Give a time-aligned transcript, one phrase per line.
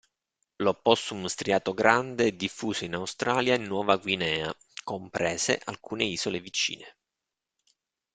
[0.55, 4.51] L'opossum striato grande è diffuso in Australia e Nuova Guinea,
[4.83, 6.95] comprese alcune isole vicine.